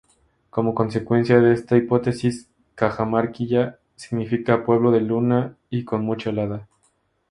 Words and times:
Como 0.49 0.73
consecuencia 0.73 1.39
de 1.41 1.53
esta 1.53 1.77
hipótesis, 1.77 2.49
Cajamarquilla 2.73 3.77
significa 3.95 4.65
pueblo 4.65 4.89
de 4.89 5.01
luna 5.01 5.57
y 5.69 5.85
con 5.85 6.03
mucha 6.03 6.31
helada. 6.31 6.67